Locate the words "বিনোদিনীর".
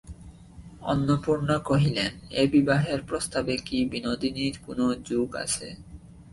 3.85-4.55